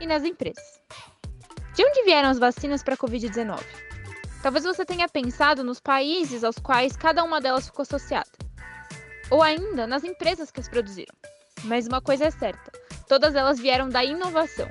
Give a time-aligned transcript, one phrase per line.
[0.00, 0.80] e nas empresas.
[1.74, 3.62] De onde vieram as vacinas para a Covid-19?
[4.42, 8.30] Talvez você tenha pensado nos países aos quais cada uma delas ficou associada,
[9.30, 11.14] ou ainda nas empresas que as produziram.
[11.64, 12.72] Mas uma coisa é certa:
[13.08, 14.68] todas elas vieram da inovação.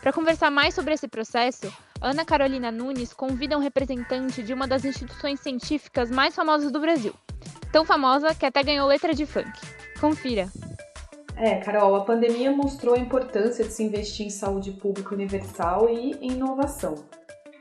[0.00, 4.84] Para conversar mais sobre esse processo, Ana Carolina Nunes convida um representante de uma das
[4.84, 7.14] instituições científicas mais famosas do Brasil.
[7.70, 9.52] Tão famosa que até ganhou letra de funk.
[10.00, 10.50] Confira.
[11.36, 16.12] É, Carol, a pandemia mostrou a importância de se investir em saúde pública universal e
[16.20, 16.94] em inovação.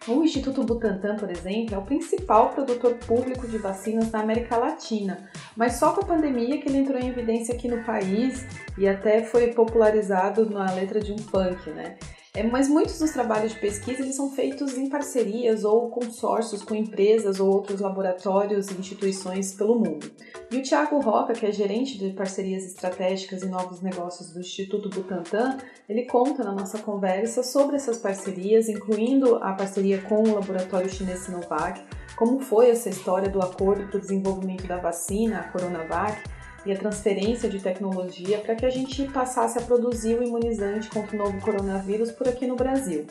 [0.08, 5.30] O Instituto Butantan, por exemplo, é o principal produtor público de vacinas na América Latina,
[5.56, 8.46] mas só com a pandemia que ele entrou em evidência aqui no país
[8.78, 11.98] e até foi popularizado na letra de um funk, né?
[12.36, 16.76] É, mas muitos dos trabalhos de pesquisa eles são feitos em parcerias ou consórcios com
[16.76, 20.12] empresas ou outros laboratórios e instituições pelo mundo.
[20.52, 24.90] E o Tiago Roca, que é gerente de parcerias estratégicas e novos negócios do Instituto
[24.90, 25.58] Butantan,
[25.88, 31.22] ele conta na nossa conversa sobre essas parcerias, incluindo a parceria com o laboratório chinês
[31.22, 31.82] Sinovac,
[32.16, 36.22] como foi essa história do acordo para o desenvolvimento da vacina, a Coronavac,
[36.66, 41.16] e a transferência de tecnologia para que a gente passasse a produzir o imunizante contra
[41.16, 43.06] o novo coronavírus por aqui no Brasil.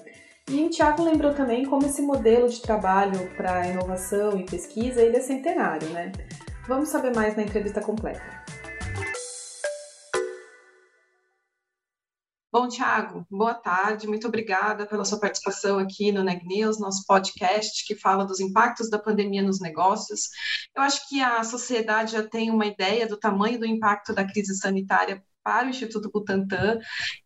[0.50, 5.16] E o Tiago lembrou também como esse modelo de trabalho para inovação e pesquisa ele
[5.16, 6.10] é centenário, né?
[6.66, 8.47] Vamos saber mais na entrevista completa.
[12.58, 17.86] Bom, Tiago, boa tarde, muito obrigada pela sua participação aqui no Neg News, nosso podcast
[17.86, 20.22] que fala dos impactos da pandemia nos negócios.
[20.74, 24.56] Eu acho que a sociedade já tem uma ideia do tamanho do impacto da crise
[24.56, 26.78] sanitária para o Instituto Butantan,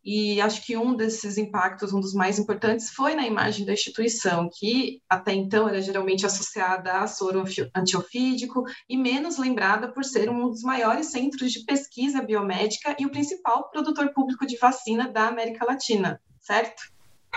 [0.04, 4.48] e acho que um desses impactos, um dos mais importantes, foi na imagem da instituição,
[4.48, 7.42] que até então era geralmente associada a soro
[7.74, 13.10] antiofídico e menos lembrada por ser um dos maiores centros de pesquisa biomédica e o
[13.10, 16.80] principal produtor público de vacina da América Latina, certo?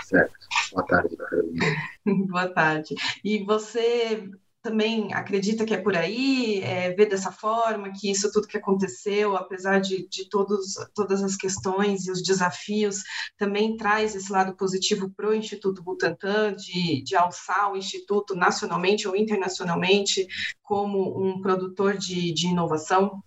[0.04, 0.36] Certo.
[0.72, 1.64] Boa tarde, Carolina.
[2.28, 2.94] Boa tarde.
[3.24, 4.30] E você
[4.66, 9.36] também acredita que é por aí, é, vê dessa forma, que isso tudo que aconteceu,
[9.36, 13.04] apesar de, de todos, todas as questões e os desafios,
[13.38, 19.06] também traz esse lado positivo para o Instituto Butantan, de, de alçar o Instituto nacionalmente
[19.06, 20.26] ou internacionalmente
[20.64, 23.22] como um produtor de, de inovação?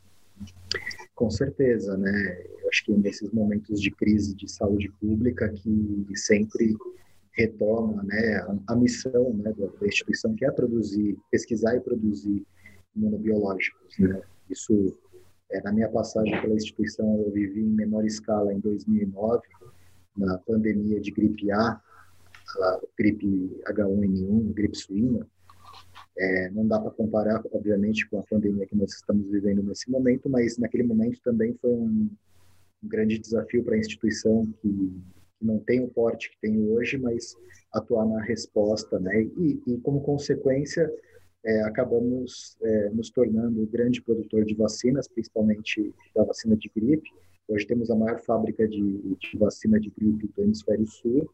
[1.16, 2.44] Com certeza, né?
[2.62, 6.76] Eu acho que nesses momentos de crise de saúde pública que sempre
[7.40, 8.36] retoma né,
[8.68, 12.46] a, a missão né, da, instituição, que é produzir, pesquisar e produzir
[12.96, 13.98] imunobiológicos.
[13.98, 14.22] Né?
[14.50, 14.98] Isso,
[15.52, 19.42] é, na minha passagem pela instituição, eu vivi em menor escala em 2009,
[20.18, 21.82] na pandemia de gripe A,
[22.62, 25.26] a gripe H1N1, gripe suína.
[26.18, 30.30] É, não dá para comparar, obviamente, com a pandemia que nós estamos vivendo nesse momento,
[30.30, 32.10] mas naquele momento também foi um,
[32.84, 34.92] um grande desafio para a instituição que
[35.40, 37.36] que não tem o porte que tem hoje, mas
[37.74, 39.24] atuar na resposta, né?
[39.24, 40.92] E, e como consequência,
[41.46, 47.10] é, acabamos é, nos tornando o grande produtor de vacinas, principalmente da vacina de gripe.
[47.48, 51.30] Hoje temos a maior fábrica de, de vacina de gripe do hemisfério sul.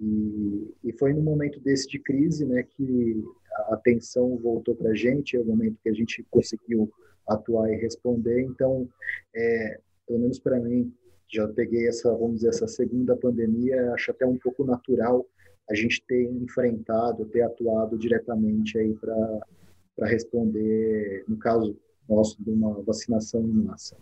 [0.00, 4.94] E, e, foi no momento desse de crise, né, que a atenção voltou para a
[4.94, 6.90] gente, é o momento que a gente conseguiu
[7.26, 8.42] atuar e responder.
[8.42, 8.88] Então,
[9.34, 10.92] é, pelo menos para mim,
[11.30, 15.26] já peguei essa, vamos dizer, essa segunda pandemia, acho até um pouco natural
[15.70, 21.76] a gente ter enfrentado, ter atuado diretamente aí para responder, no caso
[22.08, 23.96] nosso, de uma vacinação em massa.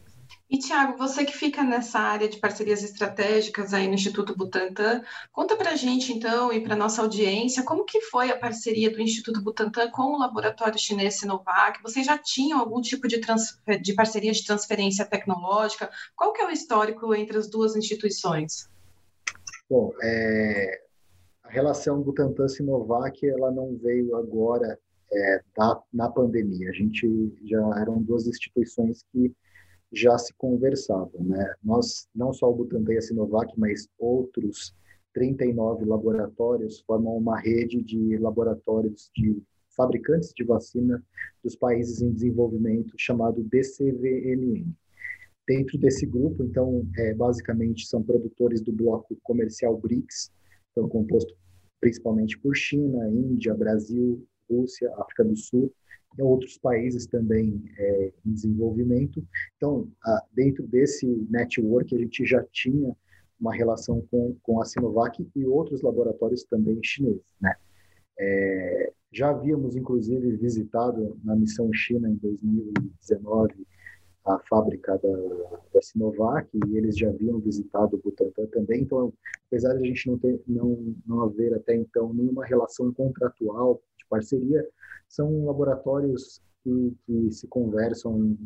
[0.49, 5.03] E, Tiago, você que fica nessa área de parcerias estratégicas aí no Instituto Butantan,
[5.33, 9.01] conta para a gente, então, e para nossa audiência, como que foi a parceria do
[9.01, 11.83] Instituto Butantan com o laboratório chinês Sinovac?
[11.83, 13.21] Vocês já tinham algum tipo de,
[13.83, 15.91] de parceria de transferência tecnológica?
[16.15, 18.69] Qual que é o histórico entre as duas instituições?
[19.69, 20.81] Bom, é,
[21.43, 24.79] a relação Butantan-Sinovac, ela não veio agora
[25.13, 26.71] é, da, na pandemia.
[26.71, 29.35] A gente já eram duas instituições que
[29.93, 31.23] já se conversavam.
[31.25, 31.55] Né?
[31.63, 34.75] Nós, não só o Butantan e a Sinovac, mas outros
[35.13, 39.43] 39 laboratórios formam uma rede de laboratórios de
[39.77, 41.03] fabricantes de vacina
[41.43, 44.67] dos países em desenvolvimento chamado DCVMN.
[45.47, 50.33] Dentro desse grupo, então, é, basicamente são produtores do bloco comercial BRICS,
[50.75, 51.35] são compostos
[51.81, 55.73] principalmente por China, Índia, Brasil, Rússia, África do Sul
[56.23, 59.23] outros países também é, em desenvolvimento.
[59.57, 62.95] Então, a, dentro desse network, a gente já tinha
[63.39, 67.23] uma relação com, com a Sinovac e outros laboratórios também chineses.
[67.41, 67.55] Né?
[68.19, 73.67] É, já havíamos, inclusive, visitado na missão China em 2019
[74.27, 78.83] a fábrica da, da Sinovac e eles já haviam visitado o Butantan também.
[78.83, 79.13] Então,
[79.47, 84.05] apesar de a gente não, ter, não, não haver até então nenhuma relação contratual de
[84.09, 84.67] parceria,
[85.09, 88.37] são laboratórios que, que se conversam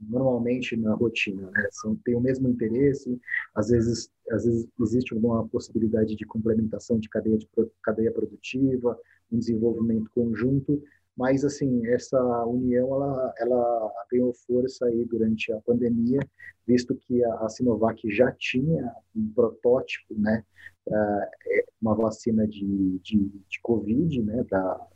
[0.00, 1.68] normalmente na rotina, né?
[1.70, 3.20] São, têm o mesmo interesse,
[3.54, 7.48] às vezes, às vezes existe alguma possibilidade de complementação de cadeia, de
[7.82, 8.98] cadeia produtiva,
[9.30, 10.82] um desenvolvimento conjunto,
[11.16, 16.20] mas assim essa união ela, ela ganhou força aí durante a pandemia,
[16.66, 20.42] visto que a, a Sinovac já tinha um protótipo, né,
[20.88, 24.88] é, uma vacina de, de, de Covid, né, da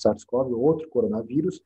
[0.00, 1.62] SARS-CoV, outro coronavírus,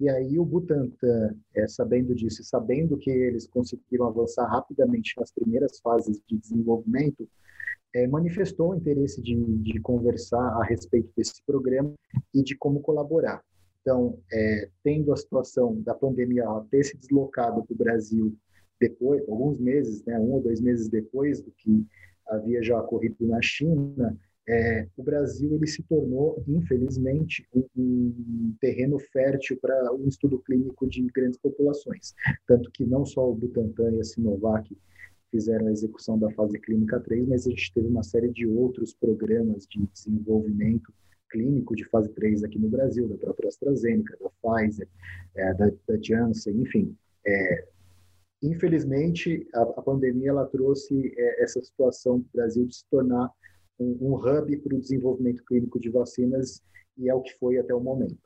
[0.00, 5.78] e aí o Butantan, é, sabendo disso sabendo que eles conseguiram avançar rapidamente nas primeiras
[5.78, 7.28] fases de desenvolvimento,
[7.94, 11.94] é, manifestou o interesse de, de, conversar a respeito desse programa
[12.34, 13.40] e de como colaborar.
[13.80, 18.36] Então, é, tendo a situação da pandemia ter se deslocado para o Brasil
[18.80, 21.86] depois, alguns meses, né, um ou dois meses depois do que
[22.26, 24.16] havia já ocorrido na China,
[24.46, 30.86] é, o Brasil ele se tornou, infelizmente, um, um terreno fértil para um estudo clínico
[30.86, 32.14] de grandes populações.
[32.46, 34.76] Tanto que não só o Butantan e a Sinovac
[35.30, 38.94] fizeram a execução da fase clínica 3, mas a gente teve uma série de outros
[38.94, 40.92] programas de desenvolvimento
[41.30, 44.88] clínico de fase 3 aqui no Brasil, da própria AstraZeneca, da Pfizer,
[45.34, 46.96] é, da, da Janssen, enfim.
[47.26, 47.66] É,
[48.42, 53.28] infelizmente, a, a, pandemia ela trouxe é, essa situação do Brasil de se tornar
[53.78, 56.62] um, um hub para o desenvolvimento clínico de vacinas
[56.96, 58.18] e é o que foi até o momento.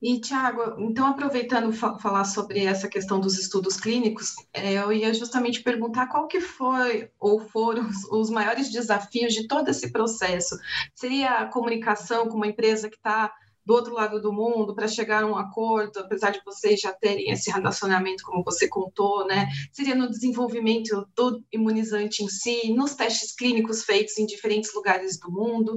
[0.00, 5.12] E, Tiago, então, aproveitando fa falar sobre essa questão dos estudos clínicos, é, eu ia
[5.14, 10.56] justamente perguntar qual que foi ou foram os, os maiores desafios de todo esse processo.
[10.94, 13.32] Seria a comunicação com uma empresa que está
[13.64, 17.30] do outro lado do mundo para chegar a um acordo, apesar de vocês já terem
[17.30, 19.48] esse relacionamento, como você contou, né?
[19.72, 25.30] Seria no desenvolvimento do imunizante em si, nos testes clínicos feitos em diferentes lugares do
[25.30, 25.76] mundo,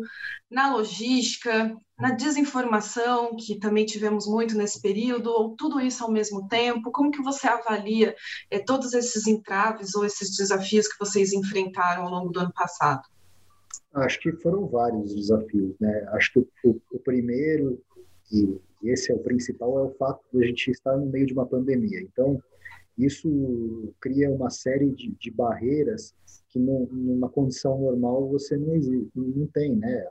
[0.50, 6.48] na logística, na desinformação, que também tivemos muito nesse período, ou tudo isso ao mesmo
[6.48, 6.92] tempo?
[6.92, 8.16] Como que você avalia
[8.50, 13.04] é, todos esses entraves ou esses desafios que vocês enfrentaram ao longo do ano passado?
[13.96, 16.06] Acho que foram vários desafios, né?
[16.10, 17.82] Acho que o, o primeiro
[18.32, 21.34] e esse é o principal é o fato de a gente estar no meio de
[21.34, 22.02] uma pandemia.
[22.02, 22.42] Então
[22.98, 26.14] isso cria uma série de, de barreiras
[26.50, 30.08] que no, numa condição normal você não existe, não tem, né?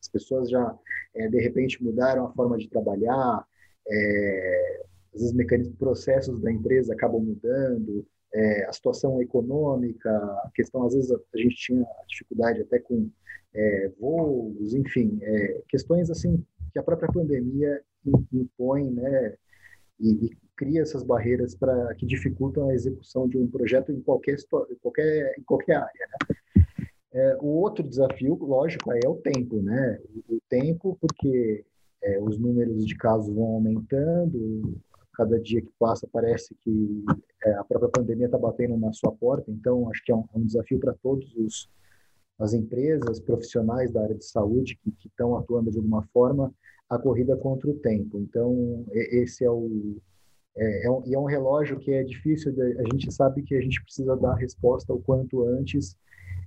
[0.00, 0.78] As pessoas já
[1.14, 3.44] é, de repente mudaram a forma de trabalhar,
[3.88, 4.82] é,
[5.14, 10.94] às vezes mecanismos, processos da empresa acabam mudando, é, a situação econômica, a questão, às
[10.94, 13.08] vezes, a, gente tinha dificuldade até com
[13.54, 17.82] é, voos, enfim, é, questões assim que a própria pandemia
[18.32, 19.34] impõe, né,
[19.98, 24.36] e, e cria essas barreiras para que dificultam a execução de um projeto em qualquer
[24.80, 26.08] qualquer em qualquer área.
[26.28, 26.36] Né?
[27.12, 29.98] É, o outro desafio, lógico, é o tempo, né?
[30.28, 31.64] O, o tempo, porque
[32.02, 34.80] é, os números de casos vão aumentando,
[35.20, 37.04] cada dia que passa parece que
[37.44, 40.38] é, a própria pandemia está batendo na sua porta, então acho que é um, é
[40.38, 41.68] um desafio para todos os
[42.38, 46.50] as empresas profissionais da área de saúde que estão atuando de alguma forma
[46.88, 48.18] a corrida contra o tempo.
[48.18, 49.98] Então esse é o
[50.56, 52.50] é, é um, é um relógio que é difícil.
[52.52, 55.94] De, a gente sabe que a gente precisa dar a resposta o quanto antes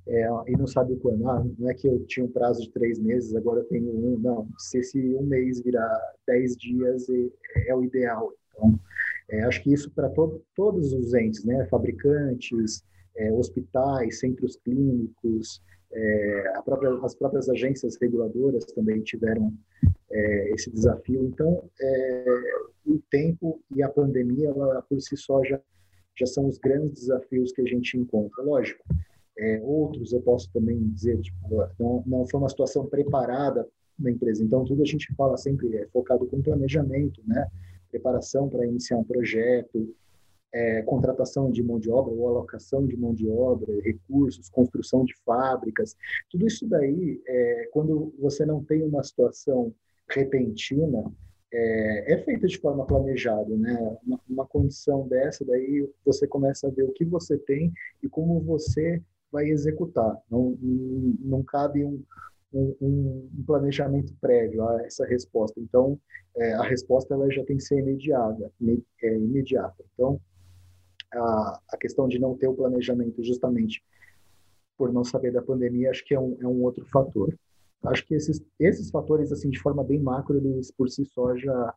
[0.08, 1.30] é, e não sabe o quando.
[1.30, 4.18] Ah, não é que eu tinha um prazo de três meses, agora eu tenho um.
[4.18, 8.34] Não, se esse um mês virar dez dias é, é o ideal.
[8.54, 8.80] Então,
[9.30, 12.84] é, acho que isso para to todos os entes, né, fabricantes,
[13.16, 19.54] é, hospitais, centros clínicos, é, própria, as próprias agências reguladoras também tiveram
[20.12, 21.24] é, esse desafio.
[21.26, 22.26] Então, é,
[22.86, 25.60] o tempo e a pandemia, ela, por si só, já,
[26.18, 28.44] já são os grandes desafios que a gente encontra.
[28.44, 28.84] Lógico,
[29.38, 31.38] é, outros eu posso também dizer, tipo,
[31.80, 33.68] não, não foi uma situação preparada
[33.98, 34.44] na empresa.
[34.44, 37.48] Então, tudo a gente fala sempre é focado com planejamento, né?
[37.94, 39.96] Preparação para iniciar um projeto,
[40.52, 45.14] é, contratação de mão de obra ou alocação de mão de obra, recursos, construção de
[45.26, 45.96] fábricas,
[46.30, 49.74] tudo isso daí, é, quando você não tem uma situação
[50.10, 51.12] repentina,
[51.52, 53.98] é, é feita de forma planejada, né?
[54.06, 57.72] Uma, uma, condição dessa, daí você começa a ver o que você tem
[58.02, 60.20] e como você vai executar.
[60.30, 62.04] Não, não cabe um,
[62.54, 65.60] um, um, planejamento prévio a essa resposta.
[65.60, 66.00] Então,
[66.38, 68.52] é, a resposta ela já tem que ser imediata.
[69.02, 69.84] É, imediata.
[69.94, 70.20] Então,
[71.14, 73.84] a, a questão de não ter o planejamento justamente
[74.78, 77.34] por não saber da pandemia, acho que é um, é um outro fator.
[77.84, 81.74] Acho que esses, esses fatores, assim, de forma bem macro, eles por si só já,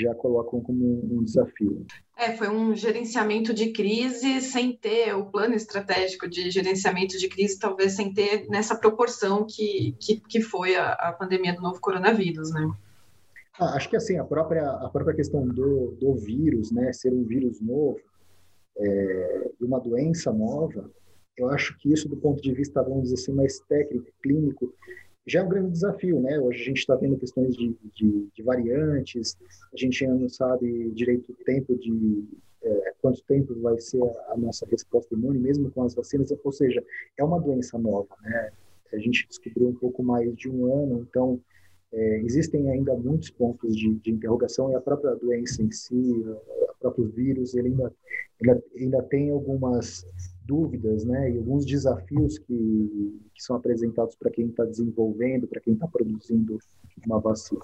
[0.00, 1.86] já colocam como um desafio.
[2.16, 7.58] É, foi um gerenciamento de crise sem ter o plano estratégico de gerenciamento de crise,
[7.58, 12.52] talvez sem ter nessa proporção que, que, que foi a, a pandemia do novo coronavírus,
[12.52, 12.70] né?
[13.58, 17.24] Ah, acho que assim, a própria, a própria questão do, do vírus, né, ser um
[17.24, 17.98] vírus novo,
[18.78, 20.88] é, uma doença nova,
[21.36, 24.72] eu acho que isso do ponto de vista, vamos dizer assim, mais técnico, clínico,
[25.28, 26.38] já é um grande desafio, né?
[26.38, 29.36] Hoje a gente está tendo questões de, de, de, variantes,
[29.72, 32.24] a gente ainda não sabe direito o tempo de
[32.62, 36.52] é, quanto tempo vai ser a, a, nossa resposta imune, mesmo com as vacinas, ou
[36.52, 36.82] seja,
[37.18, 38.50] é uma doença nova, né?
[38.92, 41.38] A gente descobriu um pouco mais de um ano, então
[41.92, 46.74] é, existem ainda muitos pontos de, de, interrogação e a própria doença em si, o
[46.80, 47.92] próprio vírus, ele ainda,
[48.40, 50.06] ainda, ainda tem algumas
[50.48, 55.74] dúvidas, né, e alguns desafios que, que são apresentados para quem está desenvolvendo, para quem
[55.74, 56.58] está produzindo
[57.06, 57.60] uma vacina.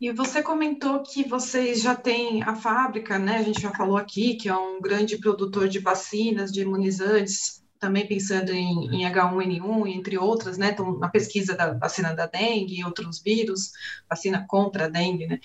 [0.00, 3.38] E você comentou que vocês já têm a fábrica, né?
[3.38, 8.06] A gente já falou aqui que é um grande produtor de vacinas, de imunizantes também
[8.06, 12.84] pensando em, em, H1N1, entre outras, né, então, na pesquisa da vacina da dengue e
[12.84, 13.72] outros vírus,
[14.08, 15.38] vacina contra a dengue, né,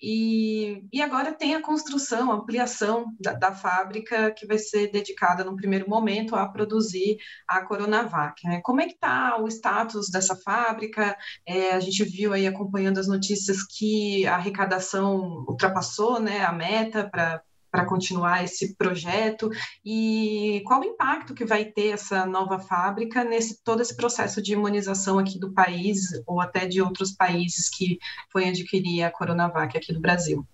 [0.00, 5.44] e, e agora tem a construção, a ampliação da, da fábrica que vai ser dedicada
[5.44, 7.16] no primeiro momento a produzir
[7.48, 12.32] a Coronavac, né, como é que está o status dessa fábrica, é, a gente viu
[12.32, 17.42] aí acompanhando as notícias que a arrecadação ultrapassou, né, a meta para
[17.74, 19.50] para continuar esse projeto
[19.84, 24.52] e qual o impacto que vai ter essa nova fábrica nesse todo esse processo de
[24.52, 27.98] imunização aqui do país ou até de outros países que
[28.30, 30.46] foi adquirir a Coronavac aqui do Brasil.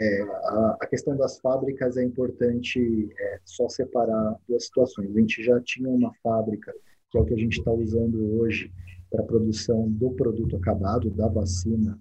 [0.00, 5.14] É, a, a, questão das fábricas é importante é, só separar duas situações.
[5.14, 6.72] A gente já tinha uma fábrica,
[7.10, 8.72] que é o que a gente está usando hoje
[9.10, 11.98] para a produção do produto acabado, da vacina,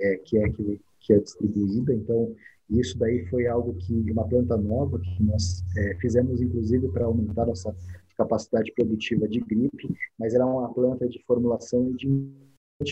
[0.00, 1.92] é, que é que, que é distribuída.
[1.92, 2.34] Então,
[2.70, 7.46] isso daí foi algo que, uma planta nova, que nós é, fizemos inclusive para aumentar
[7.46, 7.74] nossa
[8.16, 12.08] capacidade produtiva de gripe, mas era uma planta de formulação e de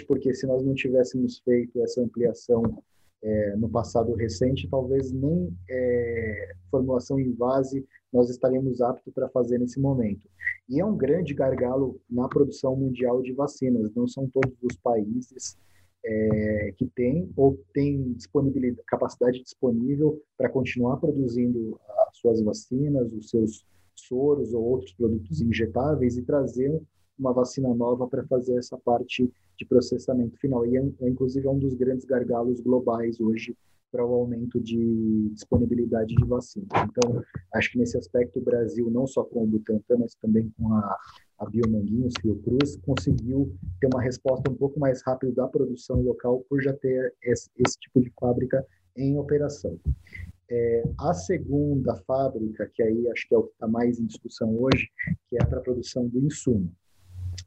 [0.08, 2.82] porque se nós não tivéssemos feito essa ampliação
[3.22, 9.58] é, no passado recente, talvez nem é, formulação em vase nós estaríamos aptos para fazer
[9.58, 10.28] nesse momento.
[10.68, 13.92] E é um grande gargalo na produção mundial de vacinas.
[13.94, 15.56] Não são todos os países
[16.04, 23.28] é, que tem ou tem disponibilidade, capacidade disponível para continuar produzindo as suas vacinas, os
[23.28, 26.80] seus soros ou outros produtos injetáveis e trazer
[27.18, 30.66] uma vacina nova para fazer essa parte de processamento final.
[30.66, 33.56] E é, é inclusive é um dos grandes gargalos globais hoje
[33.90, 36.68] para o aumento de disponibilidade de vacinas.
[36.84, 37.22] Então,
[37.54, 40.98] acho que nesse aspecto o Brasil, não só com o Butantan, mas também com a,
[41.38, 46.62] a Biomanguinhos, Fiocruz, conseguiu ter uma resposta um pouco mais rápida da produção local por
[46.62, 48.64] já ter esse, esse tipo de fábrica
[48.96, 49.78] em operação.
[50.48, 54.56] É, a segunda fábrica, que aí acho que é o que está mais em discussão
[54.58, 54.88] hoje,
[55.28, 56.72] que é para a produção do insumo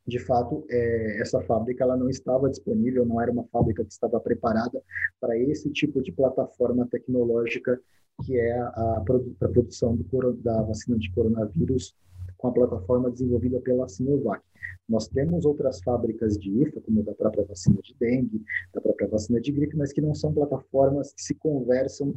[0.10, 4.20] de fato, é, essa fábrica ela não estava disponível, não era uma fábrica que estava
[4.20, 4.82] preparada
[5.20, 7.80] para esse tipo de plataforma tecnológica
[8.26, 11.96] que é a, a, a produção do, da vacina de coronavírus
[12.40, 14.42] com a plataforma desenvolvida pela Sinovac.
[14.88, 18.42] Nós temos outras fábricas de IFA, como da própria vacina de dengue,
[18.74, 22.16] da própria vacina de gripe, mas que não são plataformas que se conversam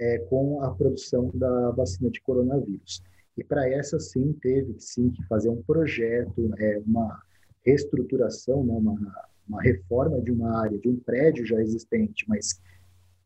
[0.00, 3.02] é, com a produção da vacina de coronavírus.
[3.36, 7.22] E para essa, sim, teve sim que fazer um projeto, é, uma
[7.64, 8.98] reestruturação, né, uma,
[9.46, 12.60] uma reforma de uma área, de um prédio já existente, mas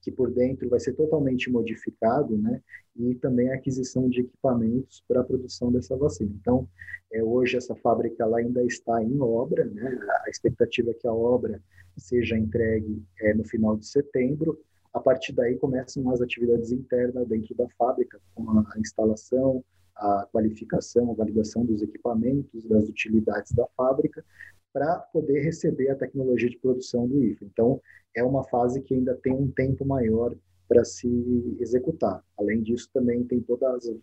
[0.03, 2.61] que por dentro vai ser totalmente modificado, né?
[2.97, 6.33] E também a aquisição de equipamentos para a produção dessa vacina.
[6.41, 6.69] Então,
[7.13, 9.99] é, hoje essa fábrica ela ainda está em obra, né?
[10.27, 11.63] A expectativa é que a obra
[11.97, 14.59] seja entregue é, no final de setembro.
[14.93, 19.65] A partir daí começam as atividades internas dentro da fábrica, com a instalação,
[20.03, 24.25] a qualificação, a validação dos equipamentos, das utilidades da fábrica,
[24.73, 27.45] para poder receber a tecnologia de produção do IFA.
[27.45, 27.81] Então,
[28.17, 30.35] é uma fase que ainda tem um tempo maior
[30.69, 32.25] para se executar.
[32.39, 33.97] Além disso, também tem todas as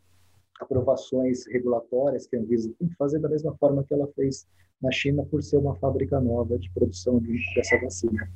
[0.62, 4.48] aprovações regulatórias que a Anvisa tem que fazer da mesma forma que ela fez
[4.82, 7.22] na China, por ser uma fábrica nova de produção
[7.56, 8.30] dessa vacina.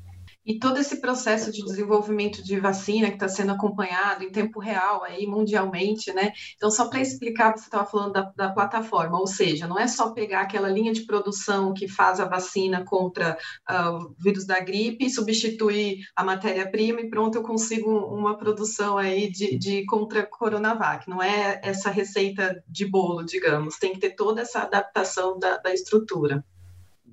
[0.45, 5.03] E todo esse processo de desenvolvimento de vacina que está sendo acompanhado em tempo real
[5.03, 6.33] aí mundialmente, né?
[6.55, 10.11] Então, só para explicar, você estava falando da, da, plataforma, ou seja, não é só
[10.11, 13.37] pegar aquela linha de produção que faz a vacina contra
[13.69, 19.31] uh, o vírus da gripe substituir a matéria-prima e pronto, eu consigo uma produção aí
[19.31, 21.09] de, de contra Coronavac.
[21.09, 23.77] Não é essa receita de bolo, digamos.
[23.77, 26.43] Tem que ter toda essa adaptação da, da estrutura.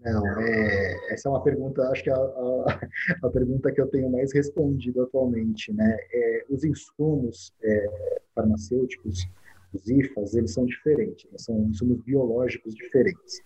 [0.03, 2.81] Não, é, essa é uma pergunta, acho que a, a,
[3.23, 5.97] a, pergunta que eu tenho mais respondido atualmente, né?
[6.13, 9.29] É, os insumos é, farmacêuticos,
[9.75, 11.39] os IFAs, eles são diferentes, né?
[11.39, 13.41] são insumos biológicos diferentes.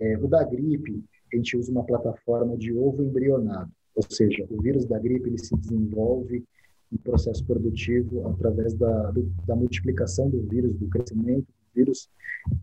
[0.00, 4.62] É, o da gripe, a gente usa uma plataforma de ovo embrionado, ou seja, o
[4.62, 6.44] vírus da gripe ele se desenvolve
[6.92, 12.08] em processo produtivo através da, do, da multiplicação do vírus, do crescimento do vírus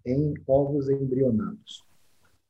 [0.05, 1.83] em ovos embrionados.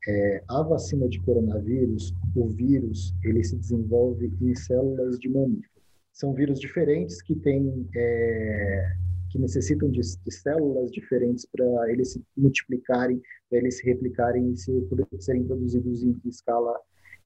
[0.05, 5.81] É, a vacina de coronavírus, o vírus, ele se desenvolve em células de mamífero.
[6.11, 8.91] São vírus diferentes que têm, é,
[9.29, 14.57] que necessitam de, de, células diferentes para eles se multiplicarem, para eles se replicarem e
[14.57, 14.71] se,
[15.19, 16.77] serem produzidos em, em escala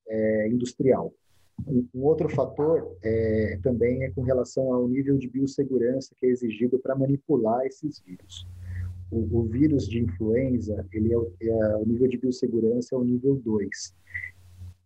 [0.08, 1.12] é, industrial.
[1.68, 6.78] Um, outro fator é, também é com relação ao nível de biossegurança que é exigido
[6.78, 8.48] para manipular esses vírus
[9.12, 13.36] o, o vírus de influenza, ele é, é, o nível de biossegurança é o nível
[13.36, 13.96] 2.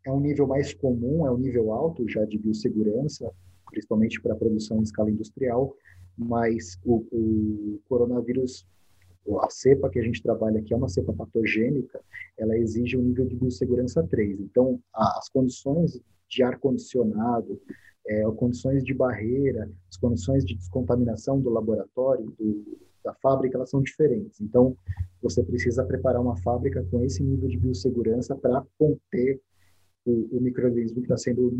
[0.05, 3.31] É um nível mais comum, é um nível alto já de biossegurança,
[3.69, 5.75] principalmente para produção em escala industrial,
[6.17, 8.67] mas o, o coronavírus,
[9.41, 11.99] a cepa que a gente trabalha aqui é uma cepa patogênica,
[12.37, 14.39] ela exige um nível de biossegurança 3.
[14.41, 17.59] Então, as condições de ar-condicionado,
[18.07, 23.81] é, condições de barreira, as condições de descontaminação do laboratório, do, da fábrica, elas são
[23.81, 24.39] diferentes.
[24.41, 24.75] Então,
[25.21, 29.39] você precisa preparar uma fábrica com esse nível de biossegurança para conter
[30.05, 31.53] o, o microorganismo que está sendo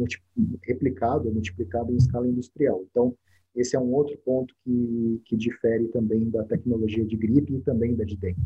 [0.64, 2.84] replicado, multiplicado em escala industrial.
[2.90, 3.16] Então,
[3.56, 7.96] esse é um outro ponto que, que difere também da tecnologia de gripe e também
[7.96, 8.40] da de dengue.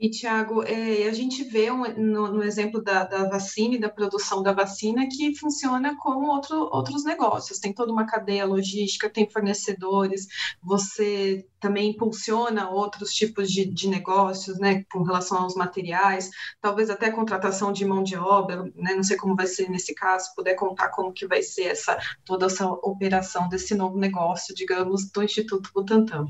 [0.00, 3.88] E, Tiago, é, a gente vê um, no, no, exemplo da, da, vacina e da
[3.88, 7.58] produção da vacina que funciona como outro, outros negócios.
[7.58, 10.28] Tem toda uma cadeia logística, tem fornecedores,
[10.62, 16.30] você também impulsiona outros tipos de, de negócios, né, com relação aos materiais,
[16.60, 20.32] talvez até contratação de mão de obra, né, não sei como vai ser nesse caso,
[20.36, 25.24] puder contar como que vai ser essa toda essa operação desse novo negócio, digamos, do
[25.24, 26.26] Instituto Butantan.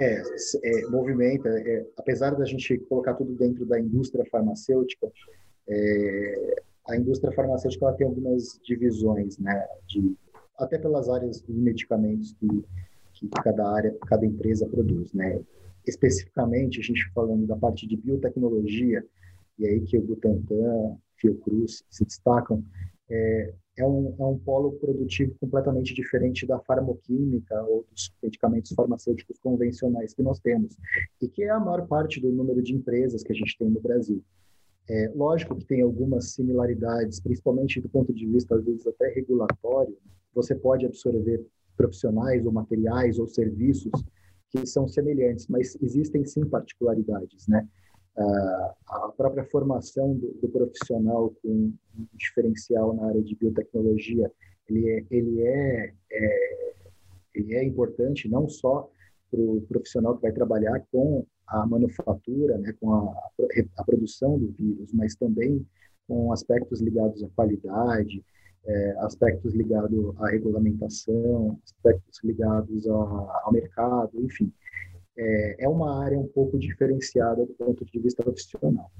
[0.00, 0.22] É,
[0.64, 5.12] é movimenta, é, apesar da gente colocar tudo dentro da indústria farmacêutica,
[5.68, 10.16] é, a indústria farmacêutica ela tem algumas divisões, né, de,
[10.58, 12.48] até pelas áreas de medicamentos que,
[13.12, 15.38] que cada área, cada empresa produz, né.
[15.86, 19.04] Especificamente, a gente falando da parte de biotecnologia,
[19.58, 22.64] e aí que o Butantan, Fiocruz se destacam,
[23.10, 29.38] é, é um, é um polo produtivo completamente diferente da farmoquímica ou dos medicamentos farmacêuticos
[29.38, 30.76] convencionais que nós temos,
[31.20, 33.80] e que é a maior parte do número de empresas que a gente tem no
[33.80, 34.22] Brasil.
[34.88, 39.96] É, lógico que tem algumas similaridades, principalmente do ponto de vista, às vezes, até regulatório.
[40.34, 41.46] Você pode absorver
[41.76, 43.92] profissionais ou materiais ou serviços
[44.50, 47.66] que são semelhantes, mas existem sim particularidades, né?
[48.16, 54.30] A própria formação do, do, profissional com um diferencial na área de biotecnologia,
[54.68, 56.60] ele é, ele é, é
[57.34, 58.90] ele é importante não só
[59.30, 63.30] para o profissional que vai trabalhar com a manufatura, né, com a,
[63.76, 65.64] a produção do vírus, mas também
[66.08, 68.24] com aspectos ligados à qualidade,
[68.66, 72.92] é, aspectos ligados à regulamentação, aspectos ligados a,
[73.44, 74.52] ao mercado, enfim
[75.16, 78.90] é, é uma área um pouco diferenciada do ponto de vista profissional.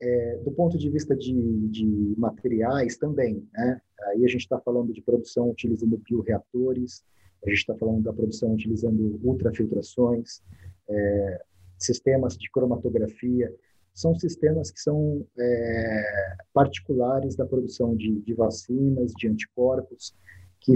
[0.00, 3.80] É, do ponto de vista de, de materiais também, né?
[4.06, 7.04] Aí a gente está falando de produção utilizando bioreatores,
[7.44, 10.42] a gente está falando da produção utilizando ultrafiltrações,
[10.88, 11.42] é,
[11.78, 13.52] sistemas de cromatografia,
[13.92, 20.14] são sistemas que são é, particulares da produção de, de, vacinas, de anticorpos,
[20.60, 20.74] que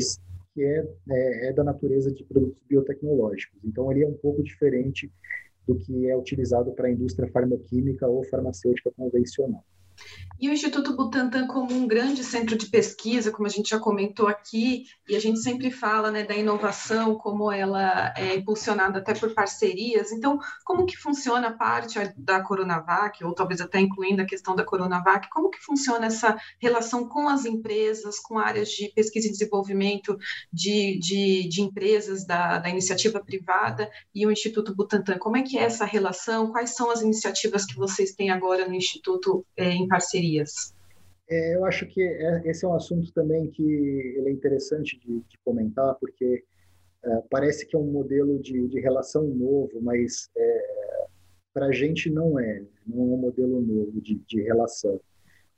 [0.54, 3.58] que é, é, é da natureza de produtos biotecnológicos.
[3.64, 5.12] Então, ele é um pouco diferente
[5.66, 9.64] do que é utilizado para a indústria farmaquímica ou farmacêutica convencional.
[10.40, 14.26] E o Instituto Butantan como um grande centro de pesquisa, como a gente já comentou
[14.26, 19.33] aqui, e a gente sempre fala né, da inovação, como ela é impulsionada até por
[19.33, 20.11] parcerias.
[20.11, 24.64] Então, como que funciona a parte da Coronavac, ou talvez até incluindo a questão da
[24.64, 30.18] Coronavac, como que funciona essa relação com as empresas, com áreas de pesquisa e desenvolvimento
[30.52, 35.16] de, de, de empresas da, da iniciativa privada e o Instituto Butantan?
[35.18, 36.50] Como é que é essa relação?
[36.50, 40.42] Quais são as iniciativas que vocês têm agora no Instituto é, em parceria?
[40.42, 40.74] parcerias?
[41.28, 45.20] É, eu acho que é, esse é um assunto também que ele é interessante de,
[45.20, 46.44] de comentar, porque
[47.02, 51.06] é, parece que é um modelo de, de relação novo, mas é,
[51.52, 55.00] para a gente não é, não é um modelo novo de, de relação.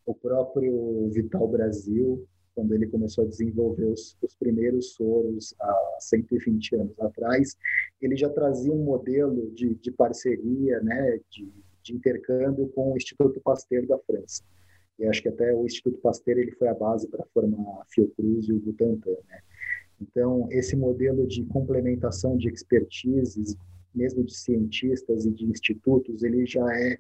[0.05, 6.77] O próprio Vital Brasil, quando ele começou a desenvolver os, os, primeiros soros há 120
[6.77, 7.57] anos atrás,
[8.01, 11.53] ele já trazia um modelo de, de parceria, né, de,
[11.87, 14.43] de intercâmbio com o Instituto Pasteur da França
[14.99, 18.49] e acho que até o Instituto Pasteur ele foi a base para formar a Fiocruz
[18.49, 19.41] e o Butantan, né?
[20.01, 23.57] Então, esse modelo de complementação de expertises,
[23.95, 26.97] mesmo de cientistas e de institutos, ele já é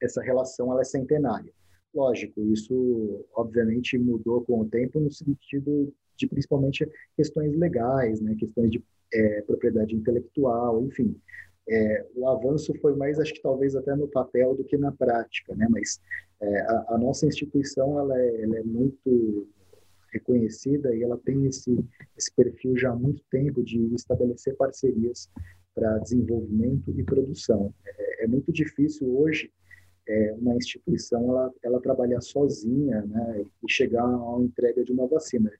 [0.00, 1.52] essa relação ela é centenária.
[1.92, 8.70] Lógico, isso obviamente mudou com o tempo no sentido de principalmente questões legais, né, questões
[8.70, 11.16] de é, propriedade intelectual, enfim.
[11.68, 15.54] É, o avanço foi mais, acho que talvez até no papel do que na prática,
[15.54, 15.66] né?
[15.68, 16.00] Mas
[16.40, 19.48] é, a, a, nossa instituição ela é, ela é, muito
[20.12, 21.84] reconhecida e ela tem esse,
[22.16, 25.28] esse perfil já há muito tempo de estabelecer parcerias
[25.74, 27.74] para desenvolvimento e produção.
[27.84, 29.50] É, é muito difícil hoje
[30.08, 33.44] é, uma instituição ela, ela trabalhar sozinha, né?
[33.62, 35.50] E chegar uma entrega de uma vacina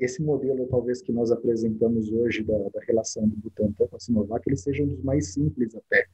[0.00, 4.42] esse modelo, talvez, que nós apresentamos hoje da, da relação do Butantan com a Sinovac,
[4.46, 6.06] ele seja um dos mais simples até.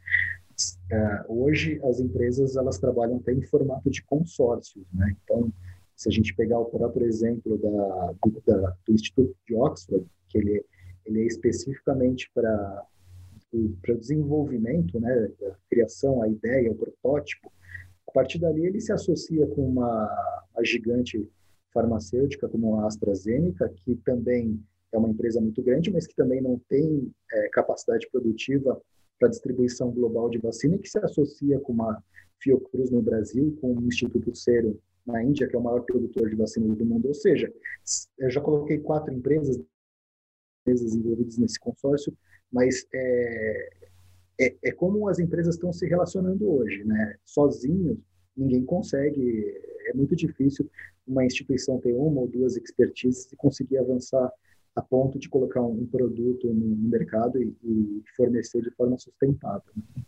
[0.93, 5.15] Uh, hoje, as empresas, elas trabalham até em formato de consórcios, né?
[5.23, 5.53] Então,
[5.95, 10.39] se a gente pegar o próprio exemplo da, do, da, do Instituto de Oxford, que
[10.39, 10.65] ele,
[11.05, 12.85] ele é especificamente para
[13.81, 17.51] para o desenvolvimento, né, a criação, a ideia, o protótipo,
[18.07, 21.27] a partir dali ele se associa com uma, uma gigante
[21.77, 24.59] farmacêutica como a AstraZeneca, que também
[24.91, 28.81] é uma empresa muito grande, mas que também não tem é, capacidade produtiva
[29.19, 32.03] para distribuição global de vacina, que se associa com uma
[32.41, 36.37] Fiocruz no Brasil, com o Instituto Serum na Índia, que é o maior produtor de
[36.37, 37.09] vacinas do mundo.
[37.09, 37.53] Ou seja,
[38.19, 39.59] eu já coloquei quatro empresas,
[40.63, 42.13] empresas envolvidas nesse consórcio,
[42.51, 43.69] mas é,
[44.41, 47.17] é, é como as empresas estão se relacionando hoje, né?
[47.25, 47.99] Sozinhos,
[48.37, 49.55] ninguém consegue,
[49.89, 50.69] é muito difícil
[51.07, 54.31] uma instituição ter uma ou duas expertises e conseguir avançar
[54.75, 59.73] a ponto de colocar um produto no mercado e, e fornecer de forma sustentável.
[59.75, 60.03] Né?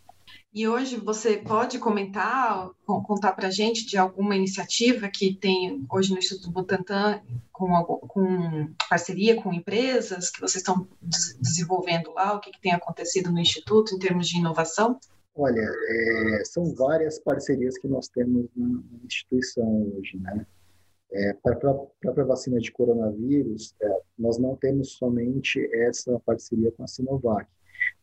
[0.53, 6.11] E hoje você pode comentar, contar para a gente de alguma iniciativa que tem hoje
[6.11, 12.51] no Instituto Butantan com, com parceria com empresas que vocês estão desenvolvendo lá, o que,
[12.51, 14.99] que tem acontecido no Instituto em termos de inovação?
[15.35, 20.45] Olha, é, são várias parcerias que nós temos na instituição hoje, né?
[21.11, 26.83] É, para a própria vacina de coronavírus, é, nós não temos somente essa parceria com
[26.83, 27.49] a Sinovac.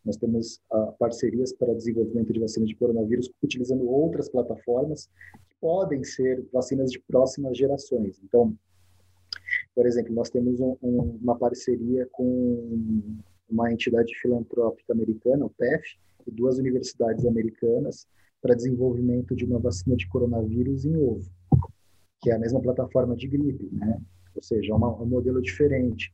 [0.05, 5.09] Nós temos ah, parcerias para desenvolvimento de vacina de coronavírus utilizando outras plataformas
[5.49, 8.19] que podem ser vacinas de próximas gerações.
[8.25, 8.57] Então,
[9.75, 13.13] por exemplo, nós temos um, um, uma parceria com
[13.49, 18.09] uma entidade filantrópica americana, o PEF, e duas universidades americanas
[18.41, 21.31] para desenvolvimento de uma vacina de coronavírus em ovo
[22.27, 24.01] que é a mesma plataforma de gripe, né?
[24.35, 26.13] Ou seja, é uma, um modelo diferente.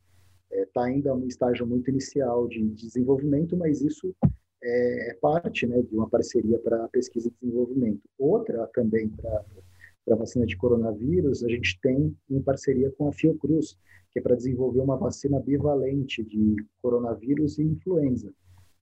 [0.50, 4.14] Está é, tá ainda no estágio muito inicial de desenvolvimento, mas isso
[4.62, 8.02] é, é parte né, de uma parceria para pesquisa e desenvolvimento.
[8.18, 13.78] Outra também para vacina de coronavírus, a gente tem em parceria com a Fiocruz,
[14.10, 18.30] que é para desenvolver uma vacina bivalente de coronavírus e influenza.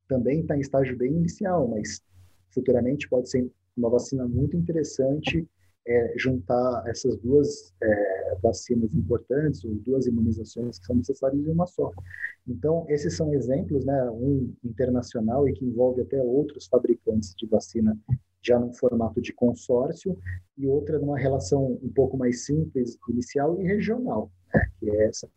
[0.09, 2.03] Também está em estágio bem inicial, mas
[2.53, 5.49] futuramente pode ser uma vacina muito interessante
[5.87, 11.67] é, juntar essas duas é, vacinas importantes, ou duas imunizações que são necessárias em uma
[11.67, 11.91] só.
[12.47, 17.97] Então, esses são exemplos, né, um internacional e que envolve até outros fabricantes de vacina
[18.43, 20.17] já num formato de consórcio,
[20.57, 25.29] e outra numa relação um pouco mais simples, inicial e regional, né, que é essa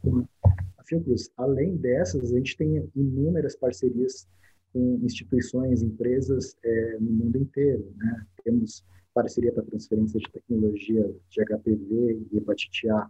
[0.77, 1.29] a Fiocruz.
[1.37, 4.27] Além dessas, a gente tem inúmeras parcerias
[4.71, 7.93] com instituições, empresas é, no mundo inteiro.
[7.95, 8.25] Né?
[8.43, 13.09] Temos parceria para transferência de tecnologia de HPV e hepatite A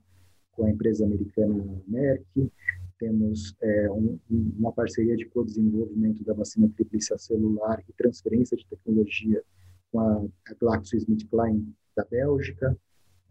[0.51, 2.51] com a empresa americana Merck.
[2.99, 9.43] Temos é, um, uma parceria de co-desenvolvimento da vacina tríplice celular e transferência de tecnologia
[9.91, 10.25] com a,
[10.59, 12.77] GlaxoSmithKline da Bélgica,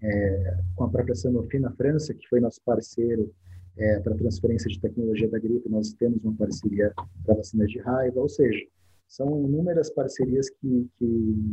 [0.03, 3.33] é, com a própria Sanofi na França, que foi nosso parceiro
[3.77, 5.69] é, para transferência de tecnologia da gripe.
[5.69, 6.93] Nós temos uma parceria
[7.25, 8.65] para vacinas de raiva, ou seja,
[9.13, 11.05] são inúmeras parcerias que, que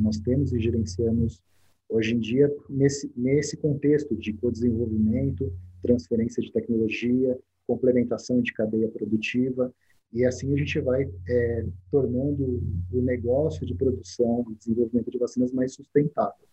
[0.01, 1.41] nós temos e gerenciamos
[1.89, 9.73] hoje em dia nesse, nesse contexto de co-desenvolvimento, transferência de tecnologia, complementação de cadeia produtiva,
[10.13, 15.51] e assim a gente vai é, tornando o negócio de produção e desenvolvimento de vacinas
[15.51, 16.47] mais sustentável.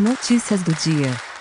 [0.00, 1.35] Notícias do dia.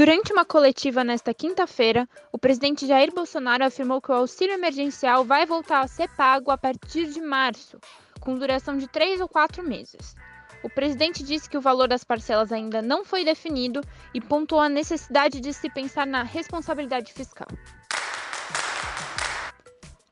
[0.00, 5.44] Durante uma coletiva nesta quinta-feira, o presidente Jair Bolsonaro afirmou que o auxílio emergencial vai
[5.44, 7.78] voltar a ser pago a partir de março,
[8.18, 10.16] com duração de três ou quatro meses.
[10.62, 13.82] O presidente disse que o valor das parcelas ainda não foi definido
[14.14, 17.48] e pontuou a necessidade de se pensar na responsabilidade fiscal.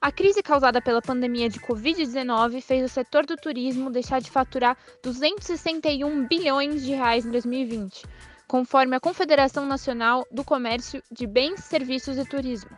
[0.02, 4.76] A crise causada pela pandemia de Covid-19 fez o setor do turismo deixar de faturar
[5.02, 8.04] 261 bilhões de reais em 2020,
[8.48, 12.70] conforme a Confederação Nacional do Comércio de Bens, Serviços e Turismo.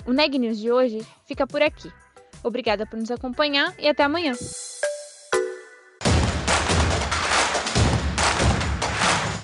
[0.04, 1.90] O Neg News de hoje fica por aqui.
[2.44, 4.34] Obrigada por nos acompanhar e até amanhã.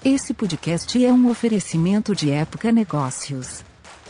[0.04, 3.64] Esse podcast é um oferecimento de Época Negócios.